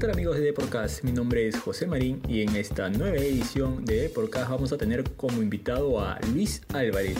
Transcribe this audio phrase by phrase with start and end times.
[0.00, 1.04] tal amigos de Deporcast?
[1.04, 5.04] Mi nombre es José Marín y en esta nueva edición de Deporcast vamos a tener
[5.10, 7.18] como invitado a Luis Álvarez,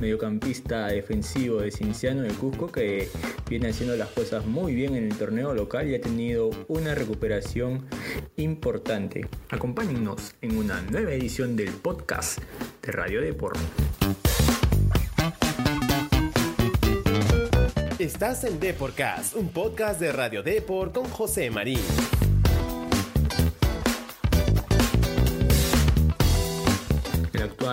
[0.00, 3.10] mediocampista defensivo de Cinciano de Cusco que
[3.50, 7.84] viene haciendo las cosas muy bien en el torneo local y ha tenido una recuperación
[8.36, 9.28] importante.
[9.50, 12.38] Acompáñennos en una nueva edición del podcast
[12.80, 13.60] de Radio Deport.
[17.98, 21.78] Estás en Deporcast, un podcast de Radio Deport con José Marín.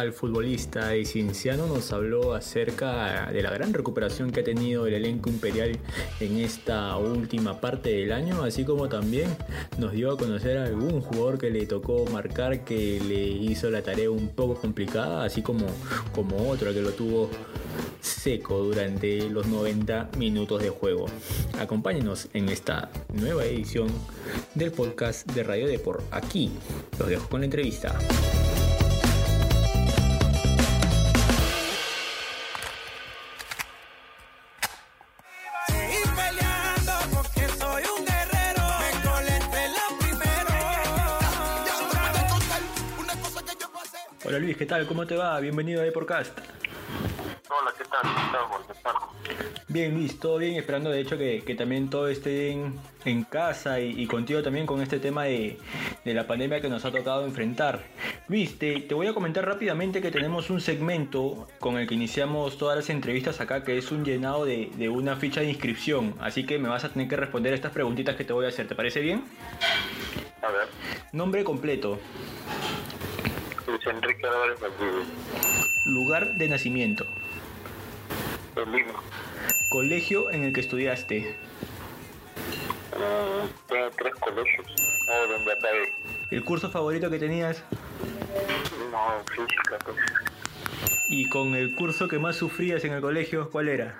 [0.03, 4.93] El futbolista y cienciano nos habló acerca de la gran recuperación que ha tenido el
[4.93, 5.77] elenco imperial
[6.19, 9.35] en esta última parte del año, así como también
[9.77, 14.09] nos dio a conocer algún jugador que le tocó marcar que le hizo la tarea
[14.09, 15.65] un poco complicada, así como,
[16.13, 17.29] como otro que lo tuvo
[18.01, 21.07] seco durante los 90 minutos de juego.
[21.59, 23.87] Acompáñenos en esta nueva edición
[24.55, 26.03] del podcast de Radio Deport.
[26.11, 26.51] Aquí
[26.97, 27.97] los dejo con la entrevista.
[44.59, 44.85] ¿Qué tal?
[44.87, 45.39] ¿Cómo te va?
[45.39, 46.37] Bienvenido a Deportcast.
[46.37, 48.01] Hola, ¿qué tal?
[48.01, 48.45] ¿Qué tal?
[48.49, 49.65] Buenas tardes.
[49.69, 53.79] Bien Luis, todo bien, esperando de hecho que, que también todo esté en, en casa
[53.79, 55.57] y, y contigo también con este tema de,
[56.03, 57.79] de la pandemia que nos ha tocado enfrentar.
[58.27, 62.57] Luis, te, te voy a comentar rápidamente que tenemos un segmento con el que iniciamos
[62.57, 66.45] todas las entrevistas acá, que es un llenado de, de una ficha de inscripción, así
[66.45, 68.75] que me vas a tener que responder estas preguntitas que te voy a hacer, ¿te
[68.75, 69.23] parece bien?
[70.41, 70.67] A ver,
[71.13, 71.97] Nombre completo,
[73.69, 75.05] Luis Enrique Álvarez Valdivia,
[75.85, 77.05] lugar de nacimiento,
[78.55, 78.93] de Lima.
[79.69, 81.35] colegio en el que estudiaste,
[82.99, 84.67] Mm, Tengo tres colegios.
[85.07, 85.93] No, donde acabé.
[86.31, 87.63] el curso favorito que tenías
[88.91, 89.95] No, física, pues.
[91.07, 93.95] y con el curso que más sufrías en el colegio, ¿cuál era?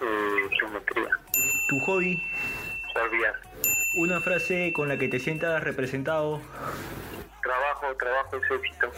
[0.00, 1.08] Eh, geometría.
[1.68, 2.20] Tu hobby,
[2.92, 3.34] Sabía.
[3.98, 6.40] una frase con la que te sientas representado,
[7.78, 8.90] Trabajo, trabajo es éxito.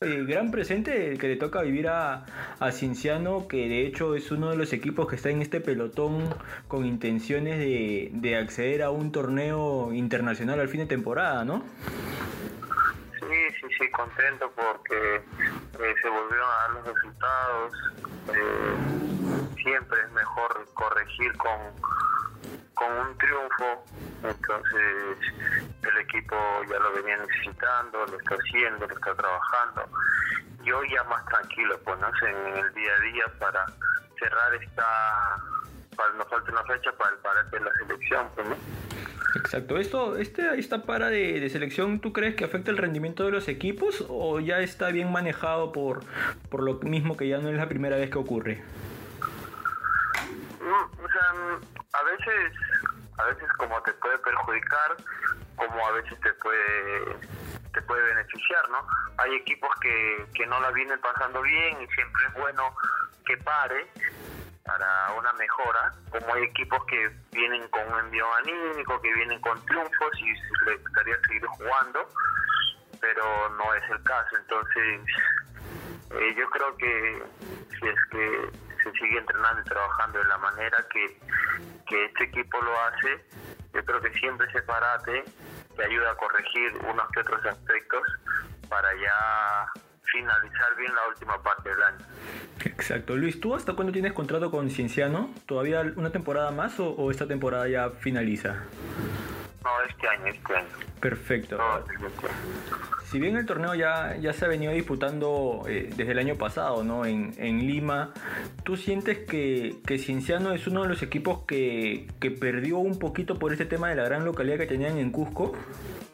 [0.00, 2.24] El gran presente que le toca vivir a,
[2.58, 6.34] a Cinciano, que de hecho es uno de los equipos que está en este pelotón
[6.66, 11.62] con intenciones de, de acceder a un torneo internacional al fin de temporada, ¿no?
[13.62, 17.72] Sí, sí, contento porque eh, se volvieron a dar los resultados.
[18.34, 21.60] Eh, siempre es mejor corregir con,
[22.74, 23.84] con un triunfo.
[24.24, 25.18] Entonces,
[25.80, 26.36] el equipo
[26.68, 29.88] ya lo venía necesitando, lo está haciendo, lo está trabajando.
[30.64, 32.08] Yo ya más tranquilo, pues, ¿no?
[32.26, 33.66] en el día a día para
[34.18, 35.38] cerrar esta.
[35.96, 38.56] Para, nos falta una fecha para el parate de la selección, pues, ¿no?
[39.36, 39.78] Exacto.
[39.78, 44.04] ¿Esto, este, ¿Esta para de, selección tú crees que afecta el rendimiento de los equipos
[44.08, 46.04] o ya está bien manejado por,
[46.50, 48.62] por lo mismo que ya no es la primera vez que ocurre?
[50.60, 51.60] Mm, o sea, mm,
[51.92, 52.52] a veces,
[53.18, 54.96] a veces como te puede perjudicar,
[55.56, 57.16] como a veces te puede,
[57.72, 58.86] te puede beneficiar, ¿no?
[59.18, 62.74] Hay equipos que, que no la vienen pasando bien y siempre es bueno
[63.24, 63.86] que pare
[64.64, 69.64] para una mejora, como hay equipos que vienen con un envío anímico, que vienen con
[69.66, 70.32] triunfos y
[70.66, 72.08] les gustaría seguir jugando,
[73.00, 75.00] pero no es el caso, entonces
[76.10, 77.22] eh, yo creo que
[77.78, 78.50] si es que
[78.82, 81.18] se sigue entrenando y trabajando de la manera que,
[81.86, 83.24] que este equipo lo hace,
[83.74, 85.24] yo creo que siempre ese parate
[85.76, 88.02] te ayuda a corregir unos que otros aspectos
[88.68, 89.72] para ya
[90.12, 92.04] finalizar bien la última parte del año.
[92.64, 93.16] Exacto.
[93.16, 95.30] Luis, ¿tú hasta cuándo tienes contrato con Cienciano?
[95.46, 98.64] ¿Todavía una temporada más o, o esta temporada ya finaliza?
[99.64, 100.66] No, este año, este año.
[101.00, 101.56] Perfecto.
[101.56, 102.34] No, este año.
[103.06, 106.82] Si bien el torneo ya, ya se ha venido disputando eh, desde el año pasado,
[106.82, 107.04] ¿no?
[107.04, 108.12] En, en Lima,
[108.64, 113.38] ¿tú sientes que, que Cienciano es uno de los equipos que, que perdió un poquito
[113.38, 115.52] por ese tema de la gran localidad que tenían en Cusco?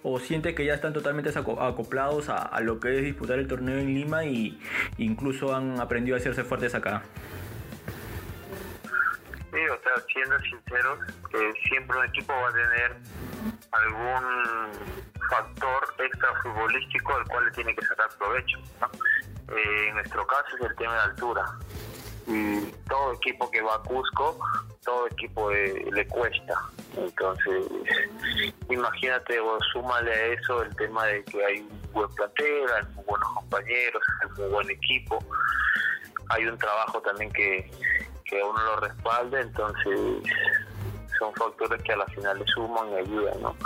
[0.03, 3.47] ¿O sientes que ya están totalmente aco- acoplados a, a lo que es disputar el
[3.47, 4.59] torneo en Lima y
[4.99, 7.03] incluso han aprendido a hacerse fuertes acá?
[9.67, 10.99] O sea, siendo sinceros,
[11.31, 12.97] que siempre un equipo va a tener
[13.73, 14.73] algún
[15.29, 18.59] factor extra futbolístico del cual le tiene que sacar provecho.
[18.81, 18.87] ¿no?
[19.57, 21.45] Eh, en nuestro caso es el tema de altura.
[22.27, 24.39] y todo equipo que va a Cusco,
[24.85, 26.55] todo equipo eh, le cuesta.
[26.97, 27.65] Entonces,
[28.69, 33.05] imagínate o súmale a eso el tema de que hay un buen plantel, hay muy
[33.05, 35.19] buenos compañeros, hay un buen equipo,
[36.31, 37.71] hay un trabajo también que,
[38.29, 39.99] que uno lo respalda, entonces
[41.19, 43.57] son factores que a la final le suman y ayudan, ¿no?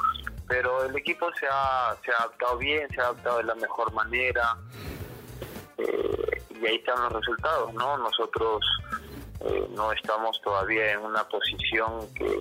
[0.48, 3.92] Pero el equipo se ha, se ha adaptado bien, se ha adaptado de la mejor
[3.92, 4.56] manera,
[5.78, 7.96] eh, y ahí están los resultados, ¿no?
[7.98, 8.60] Nosotros
[9.40, 12.40] eh, no estamos todavía en una posición que,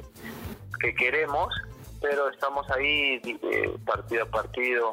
[0.80, 1.54] que queremos,
[2.02, 4.92] pero estamos ahí eh, partido a partido,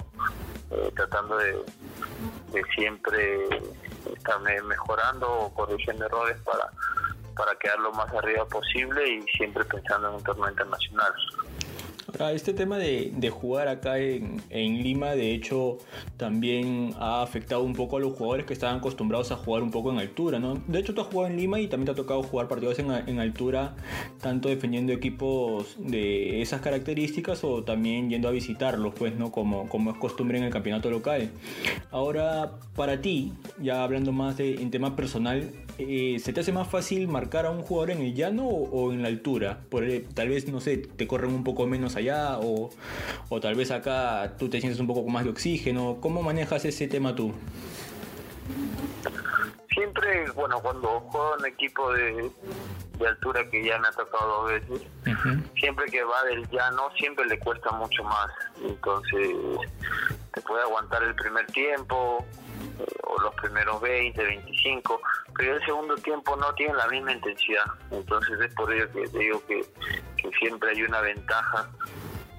[0.71, 1.53] eh, tratando de,
[2.53, 3.49] de siempre
[4.15, 6.71] estar me- mejorando o corrigiendo errores para,
[7.39, 11.13] para quedar lo más arriba posible y siempre pensando en un torneo internacional.
[12.11, 14.41] Ahora, este tema de, jugar acá en,
[14.83, 15.77] Lima, de hecho,
[16.17, 19.93] también ha afectado un poco a los jugadores que estaban acostumbrados a jugar un poco
[19.93, 20.55] en altura, ¿no?
[20.69, 23.19] De hecho, tú has jugado en Lima y también te ha tocado jugar partidos en,
[23.21, 23.77] altura,
[24.23, 29.31] tanto defendiendo equipos de esas características o también yendo a visitarlos, pues, ¿no?
[29.31, 31.29] Como, como es costumbre en el campeonato local.
[31.91, 36.69] Ahora, para ti, ya hablando más de, en tema personal, eh, ¿se te hace más
[36.69, 39.61] fácil marcar a un jugador en el llano o, o en la altura?
[39.69, 42.71] Por, el- tal vez, no sé, te corren un poco menos allá o,
[43.29, 45.99] o tal vez acá tú te sientes un poco con más de oxígeno.
[46.01, 47.33] ¿Cómo manejas ese tema tú?
[49.73, 52.31] Siempre, bueno, cuando juego en equipo de,
[52.99, 54.87] de altura que ya me ha tocado dos veces,
[55.57, 58.31] siempre que va del llano siempre le cuesta mucho más.
[58.63, 59.31] Entonces,
[60.35, 62.25] te puede aguantar el primer tiempo
[62.79, 65.01] eh, o los primeros 20, 25,
[65.37, 67.67] pero el segundo tiempo no tiene la misma intensidad.
[67.91, 69.65] Entonces, es por ello que te digo que,
[70.31, 71.69] que siempre hay una ventaja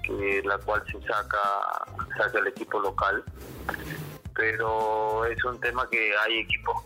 [0.02, 1.38] que la cual se saca,
[2.16, 3.22] saca el equipo local.
[4.34, 6.84] Pero es un tema que hay equipos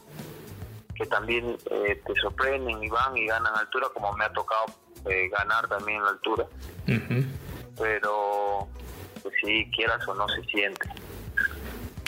[0.94, 4.66] que también eh, te sorprenden y van y ganan altura, como me ha tocado
[5.06, 6.46] eh, ganar también la altura,
[7.76, 8.68] pero
[9.22, 10.88] pues, si quieras o no se siente.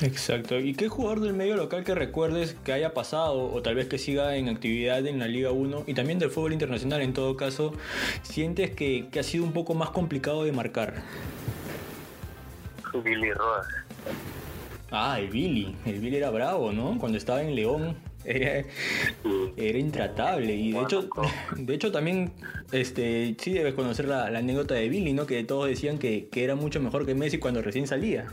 [0.02, 0.58] Exacto.
[0.58, 3.98] ¿Y qué jugador del medio local que recuerdes que haya pasado o tal vez que
[3.98, 7.72] siga en actividad en la Liga 1 y también del fútbol internacional en todo caso,
[8.22, 11.02] sientes que, que ha sido un poco más complicado de marcar?
[13.02, 13.66] Billy Rodas.
[14.90, 15.74] Ah, el Billy.
[15.84, 16.98] El Billy era bravo, ¿no?
[16.98, 18.64] Cuando estaba en León era,
[19.56, 20.54] era intratable.
[20.54, 21.08] Y de hecho,
[21.56, 22.32] de hecho también
[22.72, 25.26] este, sí debes conocer la, la anécdota de Billy, ¿no?
[25.26, 28.26] Que todos decían que, que era mucho mejor que Messi cuando recién salía.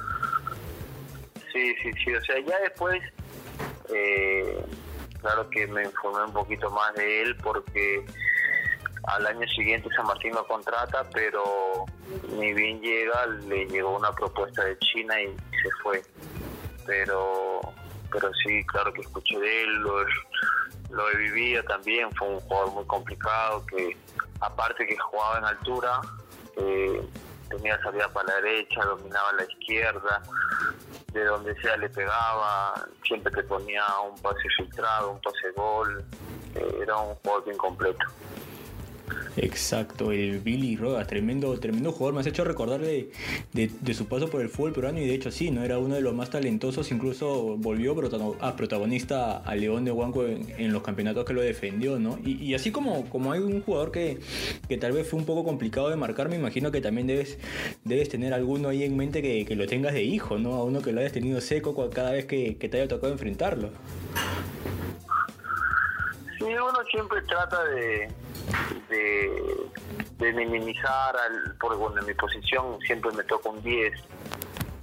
[1.54, 2.16] Sí, sí, sí.
[2.16, 3.02] O sea, ya después,
[3.94, 4.66] eh,
[5.22, 8.04] claro que me informé un poquito más de él porque
[9.04, 11.86] al año siguiente San Martín lo contrata, pero
[12.38, 15.28] ni bien llega, le llegó una propuesta de China y
[15.62, 16.02] se fue.
[16.88, 17.62] Pero,
[18.12, 20.04] pero sí, claro que escuché de él, lo,
[20.90, 23.96] lo he vivido también, fue un jugador muy complicado que
[24.40, 26.02] aparte que jugaba en altura,
[26.58, 27.02] eh,
[27.50, 30.22] tenía salida para la derecha, dominaba la izquierda,
[31.14, 32.74] de donde sea le pegaba,
[33.06, 36.04] siempre te ponía un pase filtrado, un pase gol,
[36.56, 38.06] eh, era un jugador bien completo.
[39.36, 42.14] Exacto, el Billy Rodas, tremendo, tremendo jugador.
[42.14, 43.10] Me has hecho recordar de,
[43.94, 46.14] su paso por el fútbol peruano y de hecho sí, no era uno de los
[46.14, 46.92] más talentosos.
[46.92, 47.96] Incluso volvió
[48.42, 52.20] a protagonista a León de Huanco en, los campeonatos que lo defendió, ¿no?
[52.24, 54.20] Y, así como, como hay un jugador que,
[54.68, 57.38] que tal vez fue un poco complicado de marcar, me imagino que también debes,
[57.84, 60.56] debes tener alguno ahí en mente que, que lo tengas de hijo, ¿no?
[60.56, 63.70] A uno que lo hayas tenido seco cada vez que, que te haya tocado enfrentarlo.
[66.38, 68.10] Sí, uno siempre trata de,
[68.90, 73.94] de, minimizar, al, porque bueno, en mi posición siempre me toca un 10,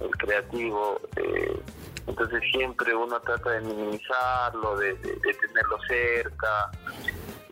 [0.01, 1.59] el creativo, eh,
[2.07, 6.71] entonces siempre uno trata de minimizarlo, de tenerlo cerca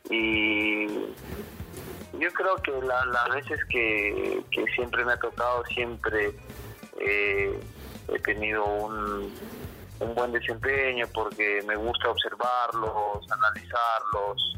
[0.10, 6.34] y yo creo que la- las veces que, que siempre me ha tocado, siempre
[7.00, 7.60] eh,
[8.08, 9.34] he tenido un,
[10.00, 14.58] un buen desempeño porque me gusta observarlos, analizarlos,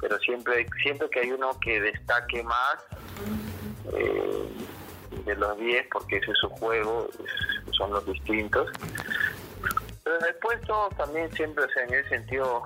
[0.00, 2.76] pero siempre, siempre que hay uno que destaque más
[3.92, 4.48] eh,
[5.24, 7.08] de los 10, porque ese es su juego,
[7.72, 8.68] son los distintos.
[10.02, 12.62] Pero después todos también siempre, o en ese sentido,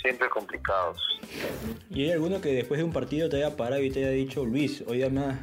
[0.00, 1.02] siempre complicados.
[1.90, 4.44] ¿Y hay alguno que después de un partido te haya parado y te haya dicho,
[4.44, 5.36] Luis, hoy día me has,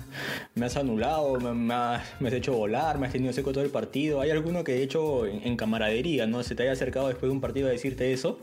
[0.55, 4.21] me has anulado, me, me has hecho volar, me has tenido seco todo el partido?
[4.21, 6.43] ¿Hay alguno que de hecho en, en camaradería, no?
[6.43, 8.39] ¿Se te haya acercado después de un partido a decirte eso?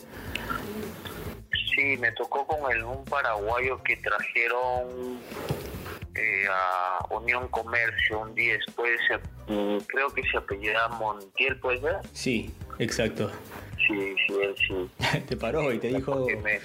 [1.78, 5.20] Sí, me tocó con el, un paraguayo que trajeron
[6.16, 11.80] eh, a Unión Comercio un día después, se- mm, creo que se apellida Montiel, ¿puede
[11.80, 11.98] ser?
[12.12, 13.30] Sí, exacto.
[13.76, 15.20] sí, sí, él sí.
[15.28, 16.26] te paró y te dijo...
[16.42, 16.60] Me-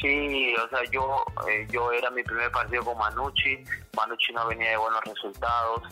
[0.00, 3.64] Sí, o sea, yo eh, yo era mi primer partido con Manucci,
[3.96, 5.82] Manucci no venía de buenos resultados,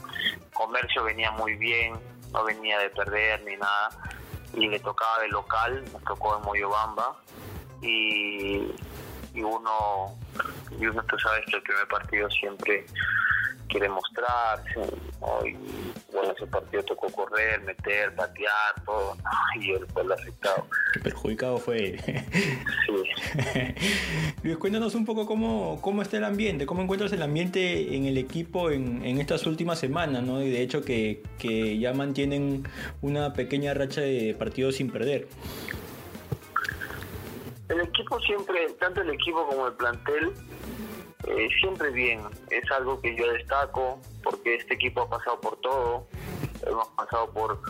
[0.54, 1.94] Comercio venía muy bien,
[2.32, 3.88] no venía de perder ni nada,
[4.54, 7.16] y le tocaba de local, nos tocó en Moyobamba,
[7.82, 8.68] y,
[9.34, 10.16] y uno,
[10.78, 12.84] y uno tú sabes que el primer partido siempre
[13.68, 14.80] quiere mostrarse,
[15.20, 15.46] ¿no?
[15.46, 15.56] y
[16.12, 19.30] bueno, ese partido tocó correr, meter, patear, todo, ¿no?
[19.60, 20.66] y el afectado.
[20.94, 22.00] El perjudicado fue él.
[22.86, 23.74] Sí.
[24.42, 28.18] Luis, cuéntanos un poco cómo, cómo está el ambiente, cómo encuentras el ambiente en el
[28.18, 30.42] equipo en, en estas últimas semanas, ¿no?
[30.42, 32.66] Y de hecho que, que ya mantienen
[33.02, 35.28] una pequeña racha de partidos sin perder.
[37.68, 40.32] El equipo siempre, tanto el equipo como el plantel,
[41.26, 42.20] eh, siempre bien.
[42.50, 46.06] Es algo que yo destaco porque este equipo ha pasado por todo.
[46.64, 47.60] Hemos pasado por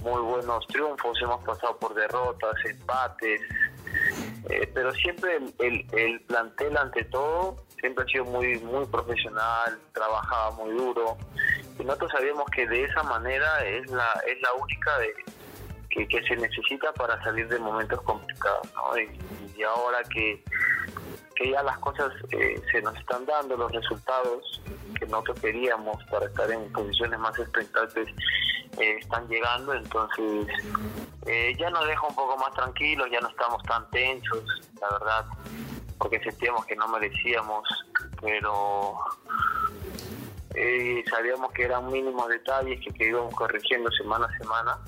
[0.00, 3.40] muy buenos triunfos, hemos pasado por derrotas, empates,
[4.50, 9.78] eh, pero siempre el, el- el plantel ante todo siempre ha sido muy muy profesional,
[9.92, 11.16] trabajaba muy duro
[11.78, 15.12] y nosotros sabíamos que de esa manera es la es la única de,
[15.90, 18.98] que, que se necesita para salir de momentos complicados, ¿no?
[18.98, 19.06] Y,
[19.56, 20.42] y ahora que,
[21.52, 24.62] ya las cosas eh, se nos están dando, los resultados
[24.98, 28.08] que nosotros queríamos para estar en posiciones más expectantes
[28.78, 30.48] eh, están llegando, entonces
[31.26, 34.44] eh, ya nos deja un poco más tranquilos, ya no estamos tan tensos,
[34.80, 35.26] la verdad,
[35.98, 37.68] porque sentíamos que no merecíamos,
[38.22, 38.96] pero
[41.10, 44.78] sabíamos que eran mínimos detalles que íbamos corrigiendo semana a semana,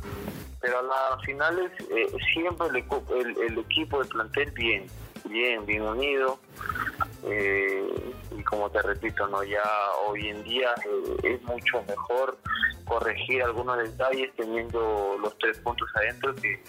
[0.60, 4.86] pero a las finales eh, siempre el, el, el equipo, el plantel bien,
[5.24, 6.38] bien, bien unido.
[7.24, 9.62] eh, y como te repito, no ya
[10.06, 12.38] hoy en día eh, es mucho mejor
[12.84, 16.62] corregir algunos detalles teniendo los tres puntos adentro que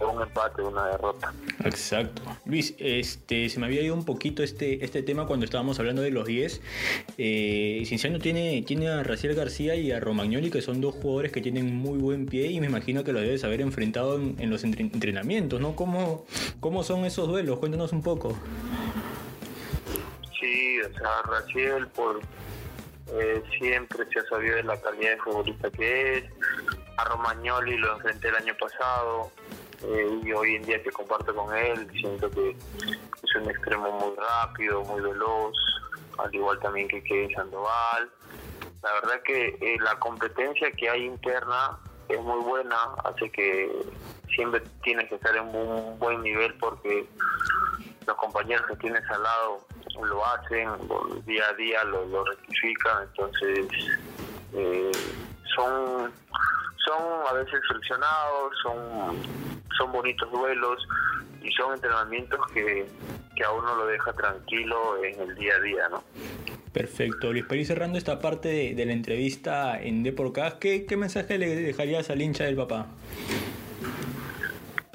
[0.00, 1.32] un empate una derrota.
[1.64, 2.22] Exacto.
[2.44, 6.10] Luis, este, se me había ido un poquito este, este tema cuando estábamos hablando de
[6.10, 6.60] los 10.
[7.16, 11.40] Eh, Cienciano tiene, tiene a Raciel García y a Romagnoli, que son dos jugadores que
[11.40, 14.64] tienen muy buen pie y me imagino que los debes haber enfrentado en, en los
[14.64, 15.74] entre- entrenamientos, ¿no?
[15.76, 16.26] ¿Cómo,
[16.60, 17.58] ¿Cómo son esos duelos?
[17.58, 18.36] Cuéntanos un poco.
[20.40, 22.20] Sí, o sea, Raciel por
[23.12, 26.24] eh, siempre se ha sabido de la calidad de futbolista que es.
[26.96, 29.30] A Romagnoli lo enfrenté el año pasado
[29.88, 34.16] eh, y hoy en día que comparto con él siento que es un extremo muy
[34.16, 35.56] rápido, muy veloz,
[36.18, 38.10] al igual también que Kevin Sandoval.
[38.82, 43.70] La verdad que eh, la competencia que hay interna es muy buena, hace que
[44.34, 47.06] siempre tienes que estar en un buen nivel porque
[48.06, 49.66] los compañeros que tienes al lado
[50.02, 50.68] lo hacen,
[51.24, 53.66] día a día lo, lo rectifican, entonces
[54.52, 54.92] eh,
[55.54, 56.12] son
[56.84, 59.16] son a veces friccionados, son
[59.76, 60.86] son bonitos duelos
[61.42, 62.86] y son entrenamientos que,
[63.36, 66.02] que a uno lo deja tranquilo en el día a día, ¿no?
[66.72, 67.32] Perfecto.
[67.32, 71.38] Luis, para ir cerrando esta parte de, de la entrevista en Deporcast, ¿qué, ¿qué mensaje
[71.38, 72.88] le dejarías al hincha del papá?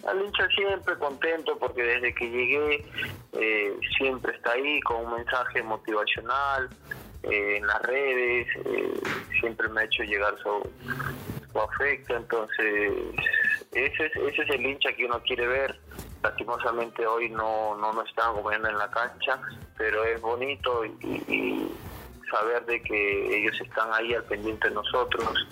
[0.05, 2.85] Al hincha siempre contento porque desde que llegué
[3.33, 6.69] eh, siempre está ahí con un mensaje motivacional
[7.23, 8.93] eh, en las redes, eh,
[9.39, 10.69] siempre me ha hecho llegar su,
[11.51, 12.91] su afecto, entonces
[13.85, 15.79] ese es, ese es el hincha que uno quiere ver.
[16.23, 19.39] Lastimosamente hoy no, no nos están comiendo en la cancha,
[19.77, 21.67] pero es bonito y,
[22.29, 25.47] saber de que ellos están ahí al pendiente de nosotros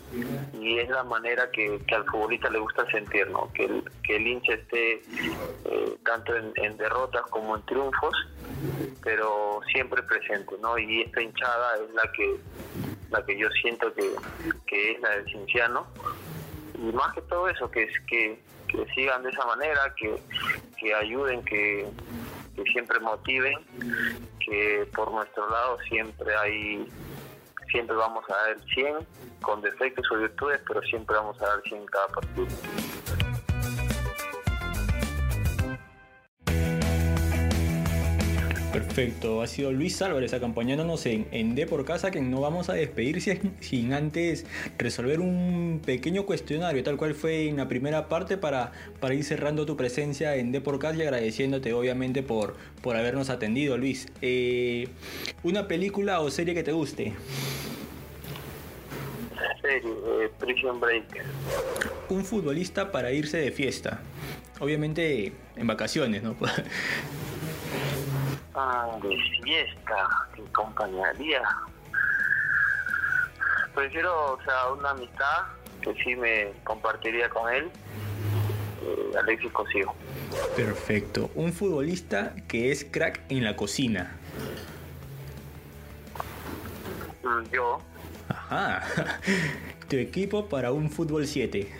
[0.61, 3.51] y es la manera que, al futbolista le gusta sentir, ¿no?
[3.51, 5.01] que, el, hincha esté
[5.65, 8.15] eh, tanto en, en derrotas como en triunfos,
[9.03, 10.77] pero siempre presente, ¿no?
[10.77, 12.35] y esta hinchada es la que
[13.09, 14.13] la que yo siento que,
[14.65, 15.87] que es la del Cinciano
[16.77, 20.15] y más que todo eso, que que, que sigan de esa manera, que,
[20.79, 21.87] que ayuden, que,
[22.55, 23.55] que siempre motiven,
[24.39, 26.87] que por nuestro lado siempre hay,
[27.71, 28.95] siempre vamos a dar el 100,
[29.41, 32.47] con defectos o virtudes, pero siempre vamos a dar 100 en cada partido.
[38.77, 42.73] Perfecto, ha sido Luis Álvarez acompañándonos en, en D por Casa, que no vamos a
[42.73, 44.45] despedir sin, sin antes
[44.77, 49.65] resolver un pequeño cuestionario, tal cual fue en la primera parte, para, para ir cerrando
[49.65, 54.09] tu presencia en D por Casa y agradeciéndote obviamente por, por habernos atendido, Luis.
[54.21, 54.89] Eh,
[55.41, 57.13] ¿Una película o serie que te guste?
[59.59, 61.25] Serie, eh, Prison Break.
[62.09, 64.01] Un futbolista para irse de fiesta.
[64.59, 66.35] Obviamente en vacaciones, ¿no?
[68.59, 71.43] Ah, de fiesta, que compañería.
[73.75, 75.45] Prefiero, o sea, una amistad
[75.81, 77.69] que sí me compartiría con él
[78.81, 79.93] eh, Alexis Cosío.
[80.55, 81.29] Perfecto.
[81.35, 84.11] Un futbolista que es crack en la cocina.
[87.51, 87.79] Yo,
[88.29, 88.83] Ajá.
[89.89, 91.71] Tu equipo para un fútbol 7.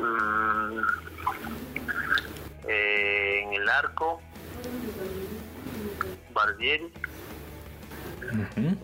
[0.00, 0.80] mm,
[2.68, 3.44] eh,
[3.98, 4.20] arco,
[6.32, 6.92] Barbieri,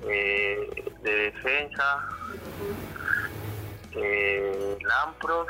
[0.08, 2.08] eh, de defensa,
[3.92, 5.48] eh, Lampros,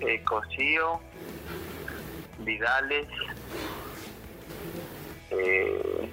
[0.00, 1.00] eh, Cosío,
[2.38, 3.08] Vidales,
[5.30, 6.10] eh,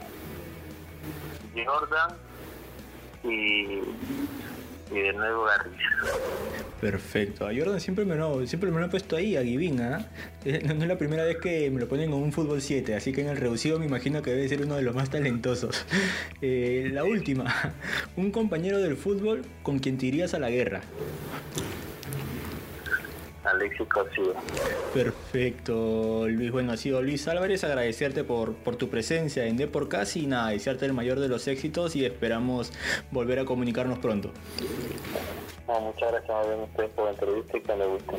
[1.65, 2.17] Jordan
[3.23, 3.81] y,
[4.91, 5.81] y de nuevo Garriz.
[6.79, 7.45] Perfecto.
[7.47, 10.07] A Jordan siempre me lo, siempre me lo he puesto ahí, a Givin, ¿ah?
[10.45, 13.13] Eh, No es la primera vez que me lo ponen en un fútbol 7, así
[13.13, 15.85] que en el reducido me imagino que debe ser uno de los más talentosos.
[16.43, 17.53] Eh, la última.
[18.17, 20.81] Un compañero del fútbol con quien te irías a la guerra.
[23.61, 24.33] Alexis Cosío.
[24.93, 26.51] Perfecto, Luis.
[26.51, 27.63] Bueno, ha sido Luis Álvarez.
[27.63, 31.95] Agradecerte por, por tu presencia en Deporcast y nada, desearte el mayor de los éxitos
[31.95, 32.71] y esperamos
[33.11, 34.31] volver a comunicarnos pronto.
[35.67, 38.15] No, muchas gracias a ustedes por la entrevista y que les guste.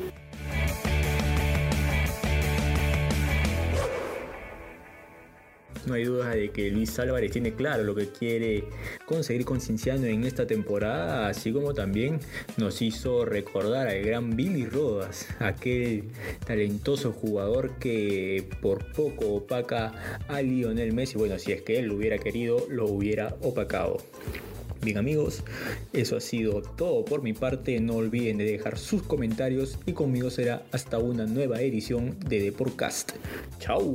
[5.87, 8.65] No hay duda de que Luis Álvarez tiene claro lo que quiere
[9.07, 12.21] conseguir con en esta temporada, así como también
[12.57, 16.05] nos hizo recordar al gran Billy Rodas, aquel
[16.47, 21.17] talentoso jugador que por poco opaca a Lionel Messi.
[21.17, 23.99] Bueno, si es que él lo hubiera querido, lo hubiera opacado.
[24.83, 25.45] Bien amigos,
[25.93, 27.79] eso ha sido todo por mi parte.
[27.81, 33.13] No olviden de dejar sus comentarios y conmigo será hasta una nueva edición de Deporcast.
[33.61, 33.95] Chao.